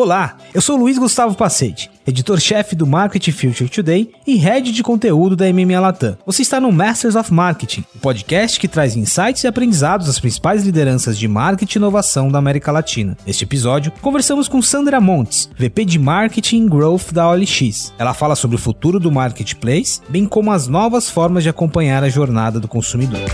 [0.00, 5.36] Olá, eu sou Luiz Gustavo Pacete, editor-chefe do Market Future Today e head de conteúdo
[5.36, 6.16] da MMA Latam.
[6.24, 10.18] Você está no Masters of Marketing, o um podcast que traz insights e aprendizados das
[10.18, 13.14] principais lideranças de marketing e inovação da América Latina.
[13.26, 17.92] Neste episódio, conversamos com Sandra Montes, VP de Marketing Growth da OLX.
[17.98, 22.08] Ela fala sobre o futuro do marketplace, bem como as novas formas de acompanhar a
[22.08, 23.30] jornada do consumidor.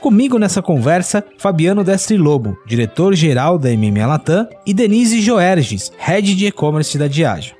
[0.00, 6.46] Comigo nessa conversa, Fabiano Destri Lobo, diretor-geral da MMA Latam, e Denise Joerges, head de
[6.46, 7.56] e-commerce da Diageo.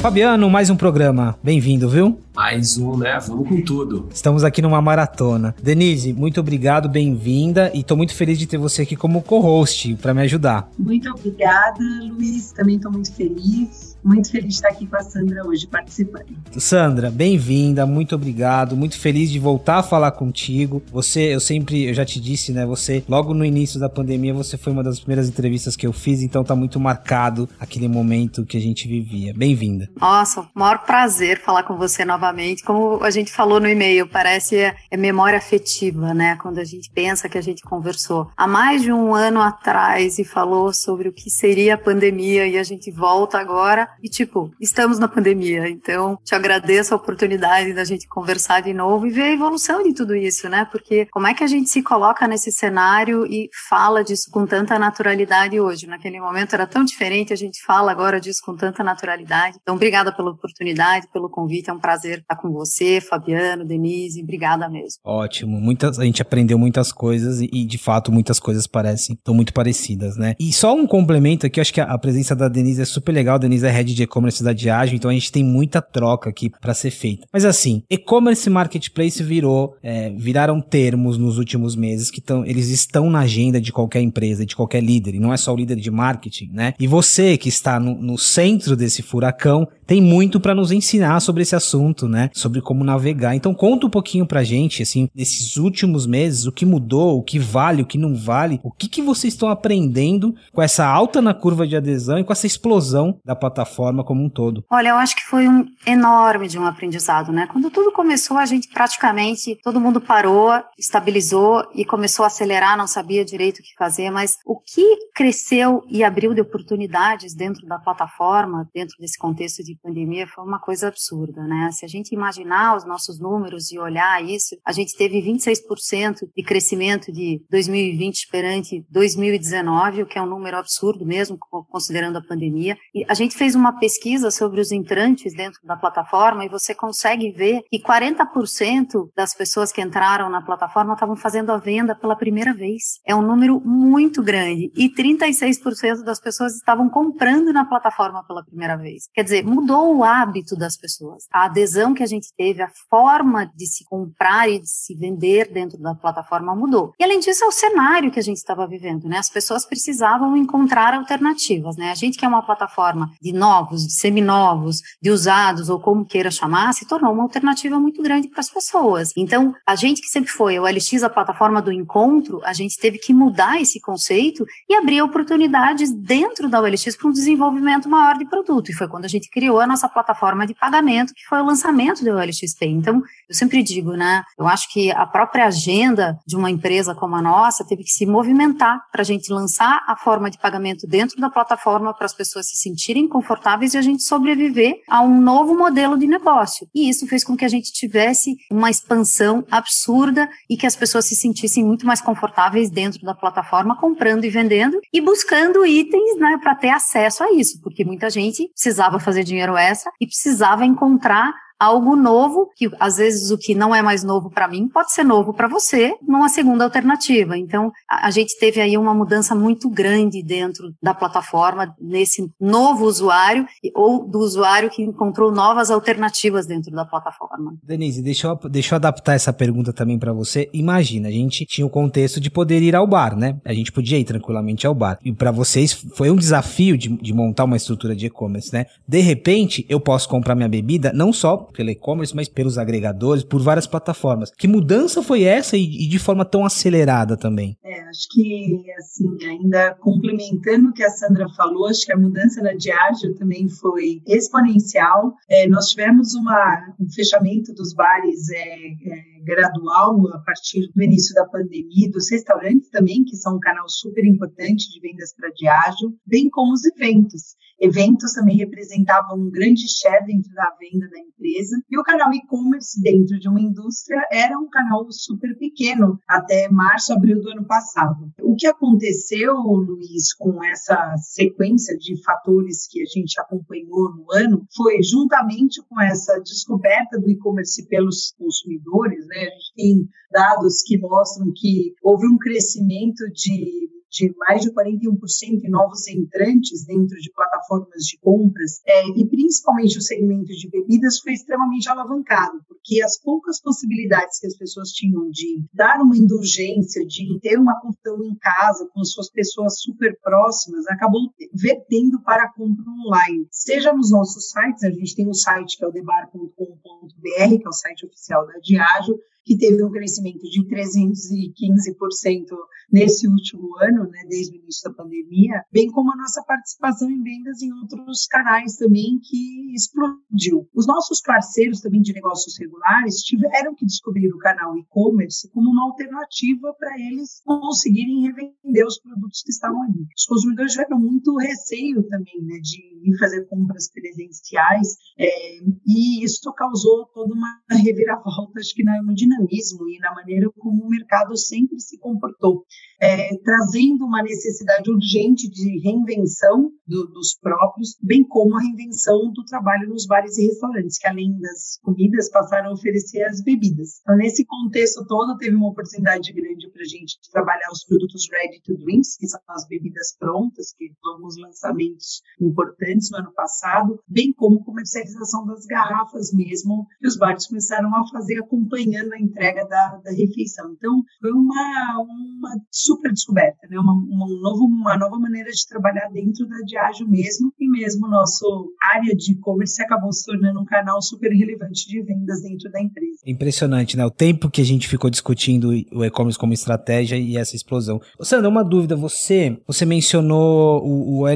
[0.00, 1.36] Fabiano, mais um programa.
[1.42, 2.16] Bem-vindo, viu?
[2.36, 3.18] Mais um, né?
[3.26, 4.10] Vamos com tudo.
[4.12, 5.54] Estamos aqui numa maratona.
[5.62, 10.12] Denise, muito obrigado, bem-vinda e estou muito feliz de ter você aqui como co-host para
[10.12, 10.68] me ajudar.
[10.78, 12.52] Muito obrigada, Luiz.
[12.52, 13.96] Também estou muito feliz.
[14.04, 16.26] Muito feliz de estar aqui com a Sandra hoje participando.
[16.58, 20.80] Sandra, bem-vinda, muito obrigado, muito feliz de voltar a falar contigo.
[20.92, 22.64] Você, eu sempre, eu já te disse, né?
[22.66, 26.22] Você, logo no início da pandemia, você foi uma das primeiras entrevistas que eu fiz,
[26.22, 29.34] então tá muito marcado aquele momento que a gente vivia.
[29.34, 29.88] Bem-vinda.
[29.98, 32.25] Nossa, maior prazer falar com você novamente.
[32.64, 36.36] Como a gente falou no e-mail, parece é, é memória afetiva, né?
[36.40, 40.24] Quando a gente pensa que a gente conversou há mais de um ano atrás e
[40.24, 44.98] falou sobre o que seria a pandemia e a gente volta agora e, tipo, estamos
[44.98, 45.68] na pandemia.
[45.68, 49.92] Então, te agradeço a oportunidade da gente conversar de novo e ver a evolução de
[49.92, 50.66] tudo isso, né?
[50.70, 54.78] Porque como é que a gente se coloca nesse cenário e fala disso com tanta
[54.78, 55.86] naturalidade hoje?
[55.86, 59.58] Naquele momento era tão diferente, a gente fala agora disso com tanta naturalidade.
[59.60, 61.70] Então, obrigada pela oportunidade, pelo convite.
[61.70, 64.22] É um prazer estar com você, Fabiano, Denise.
[64.22, 65.00] Obrigada mesmo.
[65.04, 65.60] Ótimo.
[65.60, 70.16] Muitas, a gente aprendeu muitas coisas e, de fato, muitas coisas parecem, estão muito parecidas,
[70.16, 70.34] né?
[70.38, 73.36] E só um complemento aqui, acho que a, a presença da Denise é super legal.
[73.36, 76.50] A Denise é head de e-commerce da Diageo, então a gente tem muita troca aqui
[76.60, 77.26] para ser feita.
[77.32, 83.10] Mas assim, e-commerce marketplace virou, é, viraram termos nos últimos meses que tão, eles estão
[83.10, 85.90] na agenda de qualquer empresa, de qualquer líder, e não é só o líder de
[85.90, 86.74] marketing, né?
[86.78, 91.42] E você que está no, no centro desse furacão tem muito para nos ensinar sobre
[91.42, 92.30] esse assunto, né?
[92.34, 93.34] Sobre como navegar.
[93.34, 97.38] Então conta um pouquinho pra gente, assim, nesses últimos meses, o que mudou, o que
[97.38, 101.32] vale, o que não vale, o que, que vocês estão aprendendo com essa alta na
[101.32, 104.64] curva de adesão e com essa explosão da plataforma como um todo.
[104.70, 107.46] Olha, eu acho que foi um enorme de um aprendizado, né?
[107.50, 112.86] Quando tudo começou, a gente praticamente, todo mundo parou, estabilizou e começou a acelerar, não
[112.86, 117.78] sabia direito o que fazer, mas o que cresceu e abriu de oportunidades dentro da
[117.78, 121.70] plataforma, dentro desse contexto de pandemia foi uma coisa absurda, né?
[121.72, 126.42] Se a gente imaginar os nossos números e olhar isso, a gente teve 26% de
[126.42, 131.38] crescimento de 2020 perante 2019, o que é um número absurdo mesmo,
[131.70, 132.76] considerando a pandemia.
[132.94, 137.30] E a gente fez uma pesquisa sobre os entrantes dentro da plataforma e você consegue
[137.30, 142.52] ver que 40% das pessoas que entraram na plataforma estavam fazendo a venda pela primeira
[142.54, 143.00] vez.
[143.06, 144.70] É um número muito grande.
[144.76, 149.08] E 36% das pessoas estavam comprando na plataforma pela primeira vez.
[149.14, 151.24] Quer dizer, o hábito das pessoas.
[151.32, 155.52] A adesão que a gente teve, a forma de se comprar e de se vender
[155.52, 156.92] dentro da plataforma mudou.
[156.98, 159.18] E além disso, é o cenário que a gente estava vivendo, né?
[159.18, 161.90] As pessoas precisavam encontrar alternativas, né?
[161.90, 166.30] A gente que é uma plataforma de novos, de seminovos, de usados ou como queira
[166.30, 169.12] chamar, se tornou uma alternativa muito grande para as pessoas.
[169.16, 172.98] Então, a gente que sempre foi o LX, a plataforma do encontro, a gente teve
[172.98, 178.24] que mudar esse conceito e abrir oportunidades dentro da OLX para um desenvolvimento maior de
[178.26, 178.70] produto.
[178.70, 182.04] E foi quando a gente criou a nossa plataforma de pagamento, que foi o lançamento
[182.04, 182.66] do OLXP.
[182.66, 184.22] Então, eu sempre digo, né?
[184.38, 188.06] Eu acho que a própria agenda de uma empresa como a nossa teve que se
[188.06, 192.48] movimentar para a gente lançar a forma de pagamento dentro da plataforma para as pessoas
[192.48, 196.68] se sentirem confortáveis e a gente sobreviver a um novo modelo de negócio.
[196.74, 201.04] E isso fez com que a gente tivesse uma expansão absurda e que as pessoas
[201.06, 206.38] se sentissem muito mais confortáveis dentro da plataforma, comprando e vendendo e buscando itens, né,
[206.42, 211.34] para ter acesso a isso, porque muita gente precisava fazer dinheiro extra e precisava encontrar
[211.58, 215.04] algo novo, que às vezes o que não é mais novo para mim pode ser
[215.04, 217.36] novo para você, numa segunda alternativa.
[217.36, 222.84] Então, a, a, gente teve aí uma mudança muito grande dentro da plataforma, nesse novo
[222.84, 227.54] usuário, ou do usuário que encontrou novas alternativas dentro da plataforma.
[227.62, 230.48] Denise, deixa eu, deixa eu adaptar essa pergunta também para você.
[230.52, 233.38] Imagina, a gente tinha o contexto de poder ir ao bar, né?
[233.44, 234.98] A gente podia ir tranquilamente ao bar.
[235.04, 238.66] E para vocês foi um desafio de, de montar uma estrutura de e-commerce, né?
[238.86, 243.40] De repente, eu posso comprar minha bebida não só pelo e-commerce, mas pelos agregadores, por
[243.42, 244.30] várias plataformas.
[244.30, 247.56] Que mudança foi essa e, e de forma tão acelerada também?
[247.64, 252.42] É, acho que, assim, ainda complementando o que a Sandra falou, acho que a mudança
[252.42, 255.14] na Diageo também foi exponencial.
[255.28, 261.12] É, nós tivemos uma, um fechamento dos bares é, é, gradual a partir do início
[261.14, 265.92] da pandemia, dos restaurantes também, que são um canal super importante de vendas para Diageo,
[266.06, 267.34] bem como os eventos.
[267.58, 271.56] Eventos também representavam um grande share dentro da venda da empresa.
[271.70, 276.92] E o canal e-commerce dentro de uma indústria era um canal super pequeno até março,
[276.92, 278.12] abril do ano passado.
[278.20, 284.46] O que aconteceu, Luiz, com essa sequência de fatores que a gente acompanhou no ano
[284.54, 289.15] foi juntamente com essa descoberta do e-commerce pelos consumidores, né?
[289.16, 295.44] A gente tem dados que mostram que houve um crescimento de de mais de 41%
[295.44, 301.00] em novos entrantes dentro de plataformas de compras, é, e principalmente o segmento de bebidas
[301.00, 306.84] foi extremamente alavancado, porque as poucas possibilidades que as pessoas tinham de dar uma indulgência,
[306.86, 311.00] de ter uma confusão em casa com as suas pessoas super próximas, acabou
[311.32, 313.26] vertendo para a compra online.
[313.30, 317.48] Seja nos nossos sites, a gente tem um site que é o debar.com.br, que é
[317.48, 322.26] o site oficial da Diageo, que teve um crescimento de 315%
[322.72, 327.02] nesse último ano, né, desde o início da pandemia, bem como a nossa participação em
[327.02, 330.48] vendas em outros canais também que explodiu.
[330.54, 335.64] Os nossos parceiros também de negócios regulares tiveram que descobrir o canal e-commerce como uma
[335.64, 339.86] alternativa para eles conseguirem revender os produtos que estavam ali.
[339.96, 346.32] Os consumidores tiveram muito receio também né, de ir fazer compras presenciais é, e isso
[346.34, 351.16] causou toda uma reviravolta, acho que na hemodinâmica dinamismo e na maneira como o mercado
[351.16, 352.44] sempre se comportou,
[352.80, 359.24] é, trazendo uma necessidade urgente de reinvenção do, dos próprios, bem como a reinvenção do
[359.24, 363.80] trabalho nos bares e restaurantes, que além das comidas passaram a oferecer as bebidas.
[363.82, 368.40] Então, nesse contexto todo, teve uma oportunidade grande para a gente trabalhar os produtos ready
[368.42, 373.80] to drinks, que são as bebidas prontas, que foram alguns lançamentos importantes no ano passado,
[373.88, 379.44] bem como comercialização das garrafas mesmo, que os bares começaram a fazer acompanhando a entrega
[379.46, 380.52] da, da refeição.
[380.52, 383.58] Então, foi uma, uma super descoberta, né?
[383.58, 388.52] uma, uma, novo, uma nova maneira de trabalhar dentro da Diageo mesmo, e mesmo nosso
[388.74, 393.00] área de e-commerce acabou se tornando um canal super relevante de vendas dentro da empresa.
[393.06, 393.84] Impressionante, né?
[393.84, 397.80] O tempo que a gente ficou discutindo o e-commerce como estratégia e essa explosão.
[398.00, 401.06] Sandra, uma dúvida, você, você mencionou o, o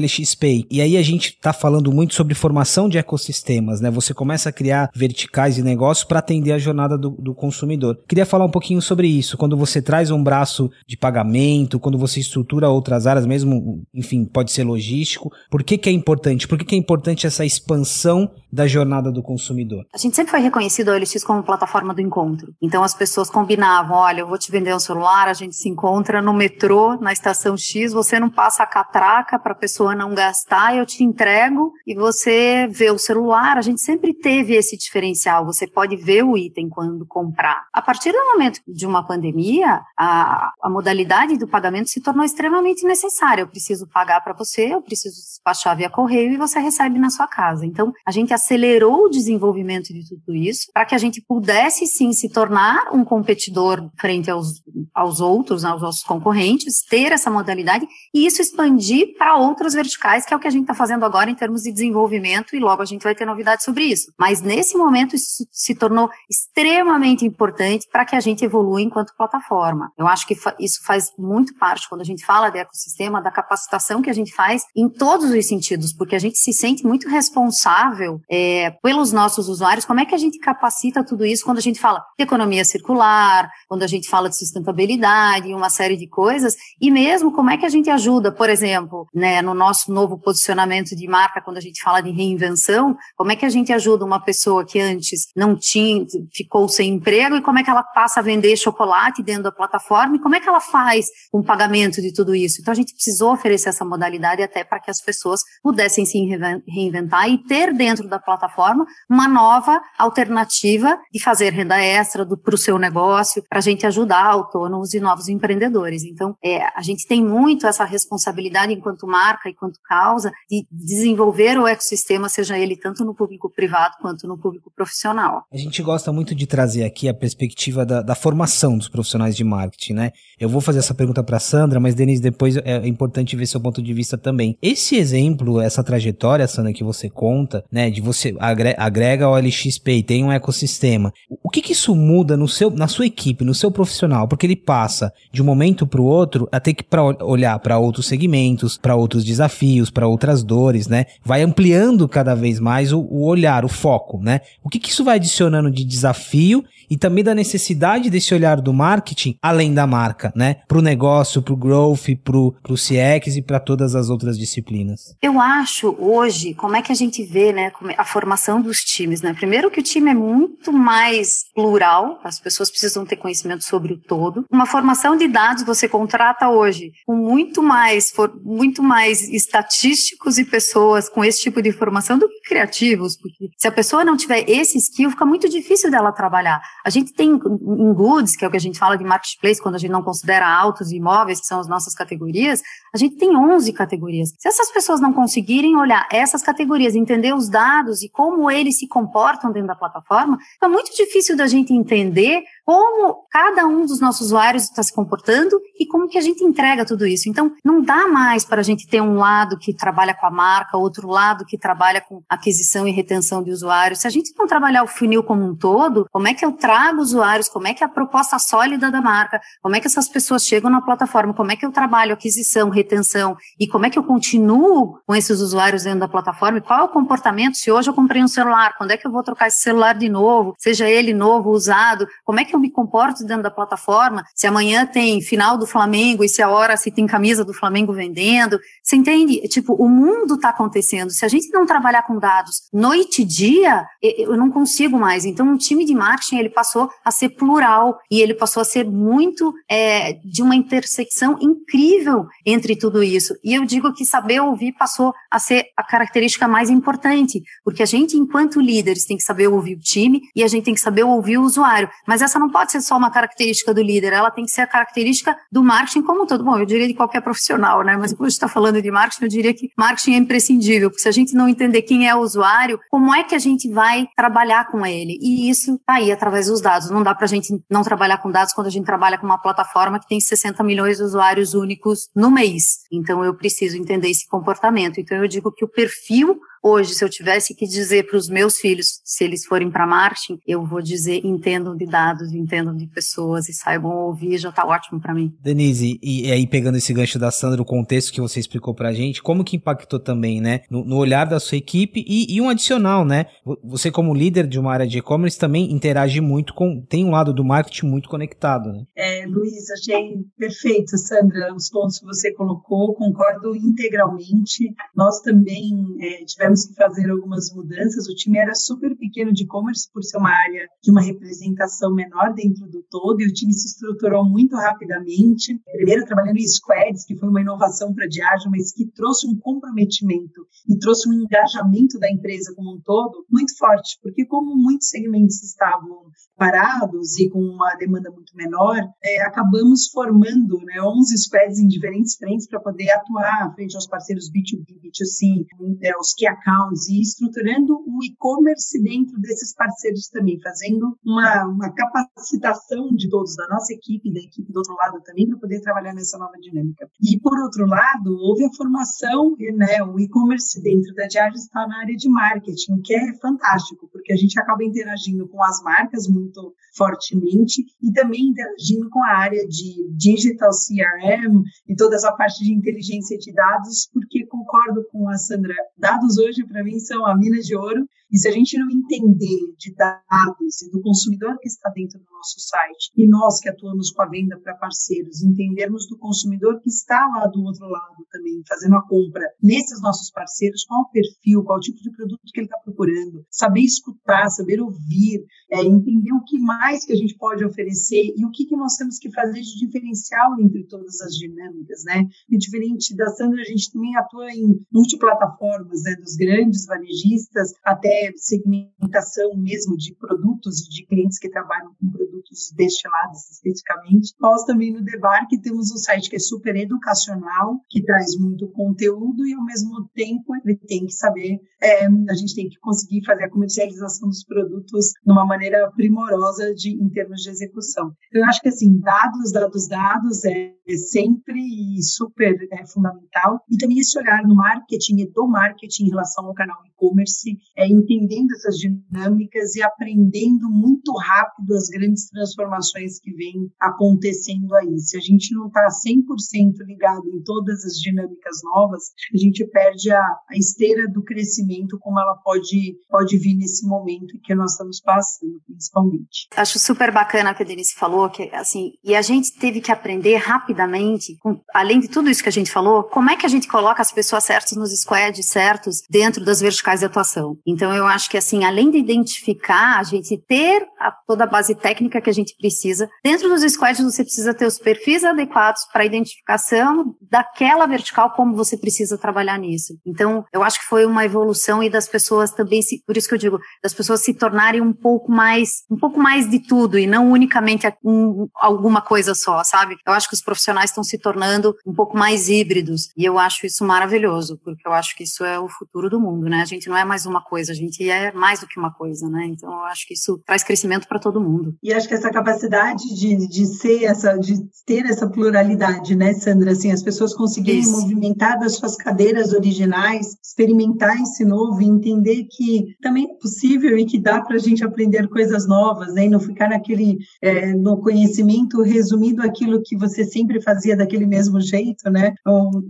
[0.69, 3.91] e aí a gente está falando muito sobre formação de ecossistemas, né?
[3.91, 7.97] Você começa a criar verticais de negócio para atender a jornada do, do consumidor consumidor.
[8.07, 9.37] Queria falar um pouquinho sobre isso.
[9.37, 14.51] Quando você traz um braço de pagamento, quando você estrutura outras áreas, mesmo, enfim, pode
[14.51, 15.31] ser logístico.
[15.49, 16.47] Por que, que é importante?
[16.47, 19.85] Por que, que é importante essa expansão da jornada do consumidor?
[19.93, 22.53] A gente sempre foi reconhecido a OLX como plataforma do encontro.
[22.61, 26.21] Então as pessoas combinavam: olha, eu vou te vender um celular, a gente se encontra
[26.21, 30.75] no metrô, na estação X, você não passa a catraca para a pessoa não gastar,
[30.75, 33.57] eu te entrego e você vê o celular.
[33.57, 35.45] A gente sempre teve esse diferencial.
[35.45, 37.65] Você pode ver o item quando comprar.
[37.73, 42.83] A partir do momento de uma pandemia, a, a modalidade do pagamento se tornou extremamente
[42.83, 43.43] necessária.
[43.43, 47.27] Eu preciso pagar para você, eu preciso despachar via correio e você recebe na sua
[47.27, 47.65] casa.
[47.65, 52.11] Então, a gente acelerou o desenvolvimento de tudo isso para que a gente pudesse sim
[52.11, 54.61] se tornar um competidor frente aos,
[54.93, 60.33] aos outros, aos nossos concorrentes, ter essa modalidade e isso expandir para outras verticais, que
[60.33, 62.85] é o que a gente está fazendo agora em termos de desenvolvimento e logo a
[62.85, 64.11] gente vai ter novidades sobre isso.
[64.19, 69.15] Mas nesse momento isso se tornou extremamente importante importante para que a gente evolua enquanto
[69.15, 69.91] plataforma.
[69.97, 74.01] Eu acho que isso faz muito parte, quando a gente fala de ecossistema, da capacitação
[74.01, 78.19] que a gente faz em todos os sentidos, porque a gente se sente muito responsável
[78.29, 79.85] é, pelos nossos usuários.
[79.85, 83.49] Como é que a gente capacita tudo isso quando a gente fala de economia circular,
[83.67, 87.65] quando a gente fala de sustentabilidade, uma série de coisas, e mesmo como é que
[87.65, 91.81] a gente ajuda, por exemplo, né, no nosso novo posicionamento de marca, quando a gente
[91.81, 96.05] fala de reinvenção, como é que a gente ajuda uma pessoa que antes não tinha,
[96.33, 100.15] ficou sem emprego e como é que ela passa a vender chocolate dentro da plataforma
[100.15, 102.61] e como é que ela faz o pagamento de tudo isso.
[102.61, 106.17] Então a gente precisou oferecer essa modalidade até para que as pessoas pudessem se
[106.65, 112.57] reinventar e ter dentro da plataforma uma nova alternativa de fazer renda extra para o
[112.57, 116.05] seu negócio, para a gente ajudar autônomos e novos empreendedores.
[116.05, 121.67] Então é, a gente tem muito essa responsabilidade enquanto marca, enquanto causa, de desenvolver o
[121.67, 125.43] ecossistema, seja ele tanto no público privado quanto no público profissional.
[125.51, 129.35] A gente gosta muito de trazer aqui a perspectiva perspectiva da, da, formação dos profissionais
[129.35, 130.11] de marketing, né?
[130.39, 133.81] Eu vou fazer essa pergunta para Sandra, mas Denise, depois é importante ver seu ponto
[133.81, 134.55] de vista também.
[134.61, 140.03] Esse exemplo, essa trajetória, Sandra, que você conta, né, de você agrega o LXP e
[140.03, 141.11] tem um ecossistema.
[141.43, 144.27] O que que isso muda no seu, na sua equipe, no seu profissional?
[144.27, 147.79] Porque ele passa de um momento para o outro a ter que pra olhar para
[147.79, 151.05] outros segmentos, para outros desafios, para outras dores, né?
[151.23, 154.41] Vai ampliando cada vez mais o, o olhar, o foco, né?
[154.63, 158.73] O que que isso vai adicionando de desafio e também da necessidade desse olhar do
[158.73, 160.57] marketing além da marca, né?
[160.67, 165.15] Para o negócio, para o growth, para o CX e para todas as outras disciplinas.
[165.21, 169.21] Eu acho hoje, como é que a gente vê, né, é a formação dos times,
[169.21, 169.33] né?
[169.33, 173.97] Primeiro que o time é muito mais plural, as pessoas precisam ter conhecimento sobre o
[173.97, 174.45] todo.
[174.51, 180.45] Uma formação de dados você contrata hoje com muito mais, for, muito mais estatísticos e
[180.45, 184.49] pessoas com esse tipo de formação do que criativos, porque se a pessoa não tiver
[184.49, 186.61] esse skill, fica muito difícil dela trabalhar.
[186.85, 189.75] A gente tem em goods, que é o que a gente fala de marketplace, quando
[189.75, 192.63] a gente não considera autos e imóveis, que são as nossas categorias,
[192.93, 194.33] a gente tem 11 categorias.
[194.39, 198.87] Se essas pessoas não conseguirem olhar essas categorias, entender os dados e como eles se
[198.87, 204.27] comportam dentro da plataforma, fica muito difícil da gente entender como cada um dos nossos
[204.27, 207.29] usuários está se comportando e como que a gente entrega tudo isso.
[207.29, 210.77] Então, não dá mais para a gente ter um lado que trabalha com a marca,
[210.77, 213.99] outro lado que trabalha com aquisição e retenção de usuários.
[213.99, 217.01] Se a gente não trabalhar o funil como um todo, como é que eu trago
[217.11, 220.45] usuários, como é que é a proposta sólida da marca, como é que essas pessoas
[220.45, 224.03] chegam na plataforma, como é que eu trabalho aquisição, retenção e como é que eu
[224.03, 227.93] continuo com esses usuários dentro da plataforma e qual é o comportamento se hoje eu
[227.93, 231.13] comprei um celular, quando é que eu vou trocar esse celular de novo, seja ele
[231.13, 235.57] novo, usado, como é que eu me comporto dentro da plataforma, se amanhã tem final
[235.57, 238.59] do Flamengo e se a hora se tem camisa do Flamengo vendendo.
[238.83, 239.41] Você entende?
[239.47, 241.11] Tipo, o mundo está acontecendo.
[241.11, 245.25] Se a gente não trabalhar com dados noite e dia, eu não consigo mais.
[245.25, 248.85] Então, um time de marketing ele passou a ser plural e ele passou a ser
[248.85, 253.35] muito é, de uma intersecção incrível entre tudo isso.
[253.43, 257.85] E eu digo que saber ouvir passou a ser a característica mais importante, porque a
[257.85, 261.03] gente, enquanto líderes, tem que saber ouvir o time e a gente tem que saber
[261.03, 261.89] ouvir o usuário.
[262.07, 264.67] Mas essa não pode ser só uma característica do líder, ela tem que ser a
[264.67, 266.43] característica do marketing como um todo.
[266.43, 267.97] Bom, eu diria de qualquer profissional, né?
[267.97, 271.01] Mas quando a gente está falando de marketing, eu diria que marketing é imprescindível, porque
[271.01, 274.07] se a gente não entender quem é o usuário, como é que a gente vai
[274.15, 275.17] trabalhar com ele?
[275.21, 276.80] E isso está aí através dos dados.
[276.89, 279.37] Não dá para a gente não trabalhar com dados quando a gente trabalha com uma
[279.37, 282.79] plataforma que tem 60 milhões de usuários únicos no mês.
[282.91, 284.99] Então eu preciso entender esse comportamento.
[284.99, 288.57] Então eu digo que o perfil Hoje, se eu tivesse que dizer para os meus
[288.57, 293.49] filhos, se eles forem para marketing, eu vou dizer entendam de dados, entendam de pessoas
[293.49, 295.33] e saibam ouvir, já está ótimo para mim.
[295.41, 298.93] Denise, e aí pegando esse gancho da Sandra, o contexto que você explicou para a
[298.93, 302.47] gente, como que impactou também, né, no, no olhar da sua equipe e, e, um
[302.47, 303.25] adicional, né,
[303.63, 307.33] você como líder de uma área de e-commerce também interage muito com, tem um lado
[307.33, 308.83] do marketing muito conectado, né?
[308.95, 314.73] É, Luiz, achei perfeito, Sandra, os pontos que você colocou, concordo integralmente.
[314.95, 318.07] Nós também é, tivemos tivemos que fazer algumas mudanças.
[318.07, 322.33] O time era super pequeno de e-commerce por ser uma área de uma representação menor
[322.33, 325.59] dentro do todo, e o time se estruturou muito rapidamente.
[325.71, 329.37] Primeiro trabalhando em squads, que foi uma inovação para a Diageo, mas que trouxe um
[329.39, 334.89] comprometimento e trouxe um engajamento da empresa como um todo muito forte, porque como muitos
[334.89, 336.05] segmentos estavam
[336.41, 342.15] parados e com uma demanda muito menor, é, acabamos formando né, 11 squads em diferentes
[342.15, 345.45] frentes para poder atuar frente aos parceiros B2B, B2C,
[345.83, 351.71] é, os key accounts e estruturando o e-commerce dentro desses parceiros também, fazendo uma, uma
[351.75, 355.61] capacitação de todos, da nossa equipe e da equipe do outro lado também, para poder
[355.61, 356.89] trabalhar nessa nova dinâmica.
[356.99, 361.81] E, por outro lado, houve a formação, né, o e-commerce dentro da Diageo está na
[361.81, 366.30] área de marketing, que é fantástico, porque a gente acaba interagindo com as marcas muito
[366.75, 372.53] fortemente e também interagindo com a área de digital CRM e toda essa parte de
[372.53, 377.39] inteligência de dados, porque concordo com a Sandra, dados hoje, para mim, são a mina
[377.39, 377.87] de ouro.
[378.11, 382.11] E se a gente não entender de dados e do consumidor que está dentro do
[382.11, 386.69] nosso site, e nós que atuamos com a venda para parceiros, entendermos do consumidor que
[386.69, 391.43] está lá do outro lado também, fazendo a compra, nesses nossos parceiros, qual o perfil,
[391.43, 396.11] qual o tipo de produto que ele está procurando, saber escutar, saber ouvir, é, entender
[396.11, 399.09] o que mais que a gente pode oferecer e o que, que nós temos que
[399.11, 402.07] fazer de diferencial entre todas as dinâmicas, né?
[402.29, 405.95] E diferente da Sandra, a gente também atua em multiplataformas, né?
[405.95, 411.89] Dos grandes varejistas até é segmentação mesmo de produtos e de clientes que trabalham com
[411.89, 414.13] produtos destilados especificamente.
[414.19, 419.25] Nós também no Debarque temos um site que é super educacional, que traz muito conteúdo
[419.25, 423.25] e ao mesmo tempo ele tem que saber, é, a gente tem que conseguir fazer
[423.25, 427.91] a comercialização dos produtos de uma maneira primorosa de, em termos de execução.
[428.11, 431.41] Eu acho que assim, dados, dados, dados é, é sempre
[431.81, 433.41] super é, fundamental.
[433.49, 437.67] E também esse olhar no marketing e do marketing em relação ao canal e-commerce, é,
[437.91, 444.79] entendendo essas dinâmicas e aprendendo muito rápido as grandes transformações que vêm acontecendo aí.
[444.79, 448.83] Se a gente não está 100% ligado em todas as dinâmicas novas,
[449.13, 454.19] a gente perde a, a esteira do crescimento como ela pode, pode vir nesse momento
[454.23, 456.27] que nós estamos passando, principalmente.
[456.35, 459.71] Acho super bacana o que a Denise falou, que assim, e a gente teve que
[459.71, 463.29] aprender rapidamente, com, além de tudo isso que a gente falou, como é que a
[463.29, 467.37] gente coloca as pessoas certas nos squads certos dentro das verticais de atuação.
[467.45, 471.55] Então eu acho que assim, além de identificar, a gente ter a, toda a base
[471.55, 475.83] técnica que a gente precisa, dentro dos squads você precisa ter os perfis adequados para
[475.83, 479.77] a identificação daquela vertical como você precisa trabalhar nisso.
[479.85, 483.13] Então eu acho que foi uma evolução e das pessoas também se, por isso que
[483.13, 486.87] eu digo, das pessoas se tornarem um pouco mais, um pouco mais de tudo e
[486.87, 489.77] não unicamente um, alguma coisa só, sabe?
[489.85, 493.45] Eu acho que os profissionais estão se tornando um pouco mais híbridos e eu acho
[493.45, 496.41] isso maravilhoso, porque eu acho que isso é o futuro do mundo, né?
[496.41, 499.09] A gente não é mais uma coisa, a gente é mais do que uma coisa,
[499.09, 499.25] né?
[499.25, 501.55] Então eu acho que isso traz crescimento para todo mundo.
[501.61, 504.35] E acho que essa capacidade de, de ser essa, de
[504.65, 506.51] ter essa pluralidade, né, Sandra?
[506.51, 507.71] Assim, as pessoas conseguirem isso.
[507.71, 513.85] movimentar das suas cadeiras originais, experimentar esse novo e entender que também é possível e
[513.85, 516.05] que dá para a gente aprender coisas novas, né?
[516.05, 521.39] E não ficar naquele é, no conhecimento resumido aquilo que você sempre fazia daquele mesmo
[521.39, 522.13] jeito, né?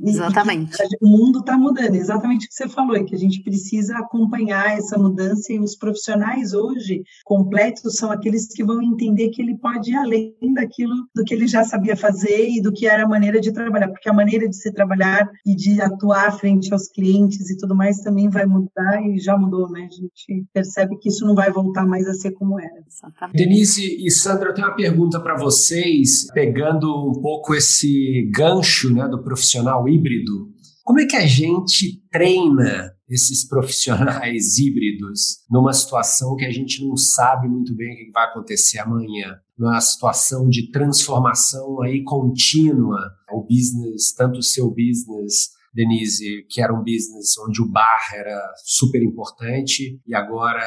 [0.03, 0.77] Exatamente.
[1.01, 4.77] o mundo está mudando, exatamente o que você falou, é que a gente precisa acompanhar
[4.77, 9.91] essa mudança e os profissionais hoje completos são aqueles que vão entender que ele pode
[9.91, 13.39] ir além daquilo do que ele já sabia fazer e do que era a maneira
[13.39, 17.57] de trabalhar, porque a maneira de se trabalhar e de atuar frente aos clientes e
[17.57, 19.87] tudo mais também vai mudar e já mudou, né?
[19.89, 22.83] A gente percebe que isso não vai voltar mais a ser como era.
[22.87, 23.37] Exatamente.
[23.37, 29.07] Denise e Sandra, eu tenho uma pergunta para vocês, pegando um pouco esse gancho né,
[29.07, 30.49] do profissional híbrido.
[30.83, 36.95] Como é que a gente treina esses profissionais híbridos numa situação que a gente não
[36.95, 39.37] sabe muito bem o que vai acontecer amanhã?
[39.57, 42.99] Numa situação de transformação aí contínua,
[43.31, 48.53] o business, tanto o seu business Denise, que era um business onde o bar era
[48.65, 50.61] super importante e agora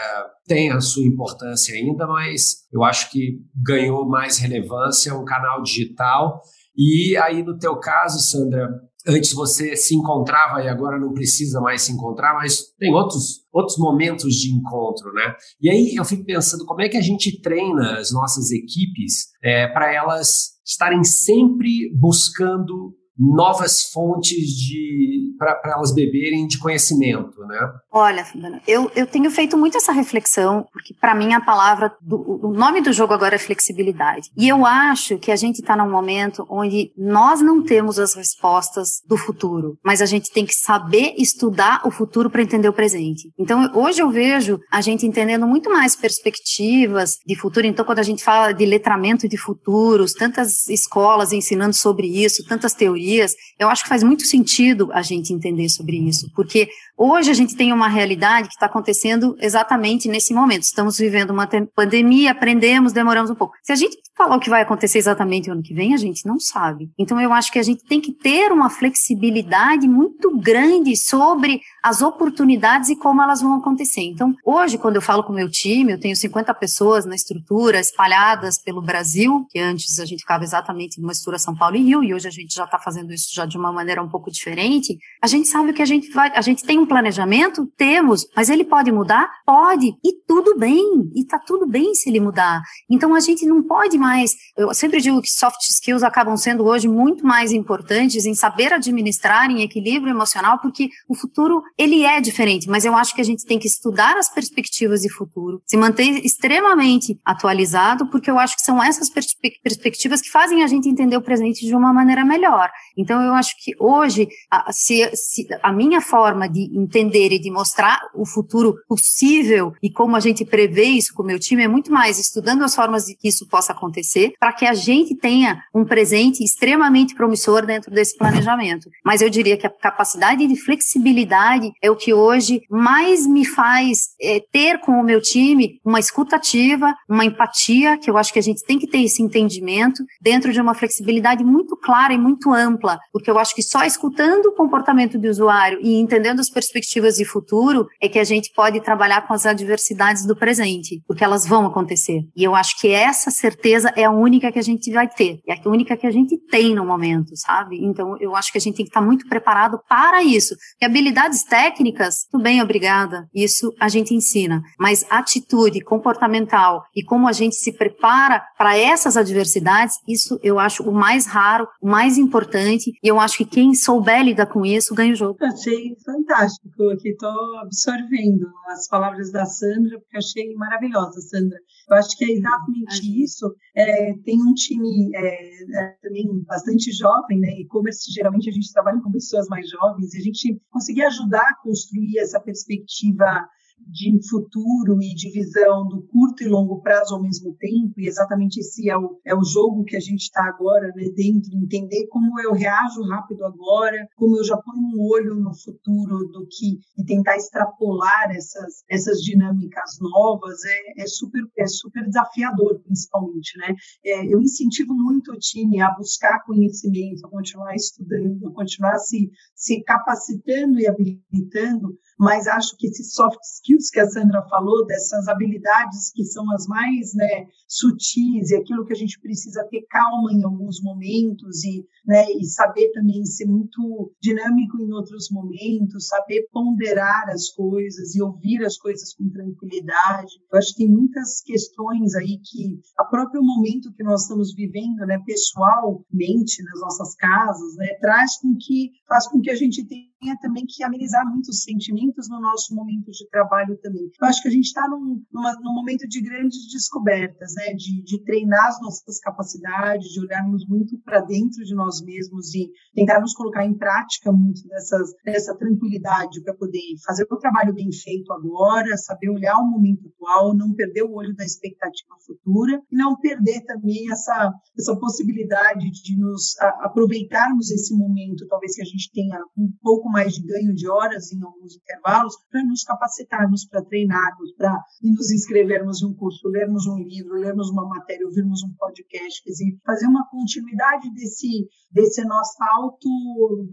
[0.46, 6.40] tem a sua importância ainda, mas eu acho que ganhou mais relevância um canal digital.
[6.76, 8.68] E aí, no teu caso, Sandra,
[9.06, 13.76] antes você se encontrava e agora não precisa mais se encontrar, mas tem outros, outros
[13.78, 15.34] momentos de encontro, né?
[15.60, 19.68] E aí eu fico pensando como é que a gente treina as nossas equipes é,
[19.68, 27.72] para elas estarem sempre buscando novas fontes de para elas beberem de conhecimento, né?
[27.90, 28.26] Olha,
[28.66, 32.80] eu, eu tenho feito muito essa reflexão, porque para mim a palavra, do, o nome
[32.80, 34.30] do jogo agora é flexibilidade.
[34.36, 39.02] E eu acho que a gente está num momento onde nós não temos as respostas
[39.06, 43.30] do futuro, mas a gente tem que saber estudar o futuro para entender o presente.
[43.38, 47.66] Então, hoje eu vejo a gente entendendo muito mais perspectivas de futuro.
[47.66, 52.74] Então, quando a gente fala de letramento de futuros, tantas escolas ensinando sobre isso, tantas
[52.74, 57.34] teorias, eu acho que faz muito sentido a gente entender sobre isso, porque hoje a
[57.34, 60.62] gente tem uma realidade que está acontecendo exatamente nesse momento.
[60.62, 63.54] Estamos vivendo uma pandemia, aprendemos, demoramos um pouco.
[63.62, 66.26] Se a gente falar o que vai acontecer exatamente o ano que vem, a gente
[66.26, 66.90] não sabe.
[66.98, 72.00] Então eu acho que a gente tem que ter uma flexibilidade muito grande sobre as
[72.00, 74.02] oportunidades e como elas vão acontecer.
[74.02, 77.78] Então, hoje, quando eu falo com o meu time, eu tenho 50 pessoas na estrutura
[77.78, 82.02] espalhadas pelo Brasil, que antes a gente ficava exatamente numa estrutura São Paulo e Rio,
[82.02, 84.96] e hoje a gente já está fazendo isso já de uma maneira um pouco diferente.
[85.20, 88.64] A gente sabe que a gente vai, a gente tem um planejamento, temos, mas ele
[88.64, 89.28] pode mudar?
[89.44, 92.62] Pode, e tudo bem, e tá tudo bem se ele mudar.
[92.88, 96.86] Então a gente não pode mais, eu sempre digo que soft skills acabam sendo hoje
[96.86, 102.68] muito mais importantes em saber administrar em equilíbrio emocional, porque o futuro ele é diferente,
[102.68, 106.24] mas eu acho que a gente tem que estudar as perspectivas de futuro, se manter
[106.24, 111.16] extremamente atualizado, porque eu acho que são essas perspe perspectivas que fazem a gente entender
[111.16, 112.70] o presente de uma maneira melhor.
[112.96, 117.50] Então, eu acho que hoje, a, se, se, a minha forma de entender e de
[117.50, 121.68] mostrar o futuro possível e como a gente prevê isso com o meu time é
[121.68, 125.62] muito mais estudando as formas de que isso possa acontecer, para que a gente tenha
[125.74, 128.90] um presente extremamente promissor dentro desse planejamento.
[129.04, 134.08] Mas eu diria que a capacidade de flexibilidade é o que hoje mais me faz
[134.20, 138.42] é, ter com o meu time uma escutativa, uma empatia, que eu acho que a
[138.42, 142.98] gente tem que ter esse entendimento dentro de uma flexibilidade muito clara e muito ampla,
[143.12, 147.86] porque eu acho que só escutando o comportamento do usuário e entendendo as de futuro
[148.00, 152.20] é que a gente pode trabalhar com as adversidades do presente, porque elas vão acontecer.
[152.36, 155.54] E eu acho que essa certeza é a única que a gente vai ter, é
[155.54, 157.84] a única que a gente tem no momento, sabe?
[157.84, 160.54] Então eu acho que a gente tem que estar muito preparado para isso.
[160.80, 163.28] E habilidades técnicas, tudo bem, obrigada.
[163.34, 169.16] Isso a gente ensina, mas atitude comportamental e como a gente se prepara para essas
[169.16, 173.74] adversidades, isso eu acho o mais raro, o mais importante, e eu acho que quem
[173.74, 175.38] souber lidar com isso ganha o jogo.
[175.42, 176.53] Achei fantástico,
[176.92, 181.58] aqui estou absorvendo as palavras da Sandra, porque achei maravilhosa, Sandra.
[181.88, 183.54] Eu acho que é exatamente isso.
[183.74, 187.48] É, tem um time é, é, também bastante jovem, né?
[187.60, 191.62] E-commerce, geralmente a gente trabalha com pessoas mais jovens, e a gente conseguir ajudar a
[191.62, 193.46] construir essa perspectiva
[193.86, 198.60] de futuro e de visão do curto e longo prazo ao mesmo tempo, e exatamente
[198.60, 202.40] esse é o, é o jogo que a gente está agora né, dentro, entender como
[202.40, 207.04] eu reajo rápido agora, como eu já ponho um olho no futuro do que e
[207.04, 213.58] tentar extrapolar essas, essas dinâmicas novas é, é, super, é super desafiador, principalmente.
[213.58, 213.74] Né?
[214.04, 219.30] É, eu incentivo muito o time a buscar conhecimento, a continuar estudando, a continuar se,
[219.54, 225.28] se capacitando e habilitando, mas acho que esses soft skills que a Sandra falou, dessas
[225.28, 230.32] habilidades que são as mais né, sutis e aquilo que a gente precisa ter calma
[230.32, 236.48] em alguns momentos e, né, e saber também ser muito dinâmico em outros momentos, saber
[236.52, 240.32] ponderar as coisas e ouvir as coisas com tranquilidade.
[240.52, 245.06] Eu acho que tem muitas questões aí que a próprio momento que nós estamos vivendo,
[245.06, 250.13] né, pessoalmente nas nossas casas, né, traz com que faz com que a gente tenha
[250.40, 254.10] também que amenizar muitos sentimentos no nosso momento de trabalho também.
[254.20, 257.74] Eu acho que a gente está num, num momento de grandes descobertas, né?
[257.74, 262.70] De, de treinar as nossas capacidades, de olharmos muito para dentro de nós mesmos e
[262.94, 267.90] tentar nos colocar em prática muito dessas, dessa tranquilidade para poder fazer o trabalho bem
[267.92, 272.96] feito agora, saber olhar o momento atual, não perder o olho da expectativa futura e
[272.96, 278.84] não perder também essa, essa possibilidade de nos a, aproveitarmos esse momento, talvez que a
[278.84, 283.66] gente tenha um pouco mais de ganho de horas em alguns intervalos, para nos capacitarmos,
[283.66, 288.62] para treinarmos, para nos inscrevermos em um curso, lermos um livro, lermos uma matéria, ouvirmos
[288.62, 293.08] um podcast, quer dizer, fazer uma continuidade desse, desse nossa auto,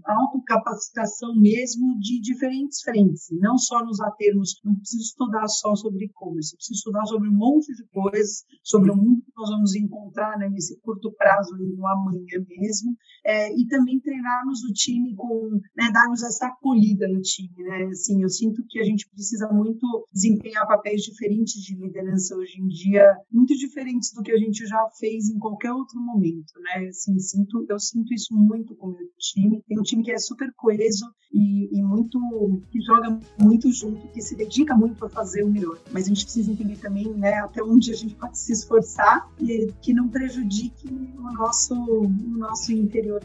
[0.03, 6.05] autocapacitação mesmo de diferentes frentes, e não só nos atermos, não preciso estudar só sobre
[6.05, 10.39] e-commerce, preciso estudar sobre um monte de coisas, sobre o mundo que nós vamos encontrar
[10.39, 15.91] né, nesse curto prazo, no amanhã mesmo, é, e também treinarmos o time com, né,
[15.93, 20.65] darmos essa acolhida no time, né, assim, eu sinto que a gente precisa muito desempenhar
[20.67, 25.29] papéis diferentes de liderança hoje em dia, muito diferentes do que a gente já fez
[25.29, 26.87] em qualquer outro momento, né?
[26.87, 29.61] Assim, sinto, eu sinto isso muito com o meu time.
[29.67, 32.19] Tem um time que é super coeso e, e muito
[32.71, 35.79] que joga muito junto, que se dedica muito a fazer o melhor.
[35.91, 39.71] Mas a gente precisa entender também, né, até onde a gente pode se esforçar e
[39.81, 43.21] que não prejudique o nosso, o nosso interior.